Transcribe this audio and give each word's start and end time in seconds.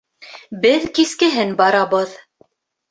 Беҙ 0.63 0.89
кискеһен 1.01 1.55
барабыҙ 1.63 2.21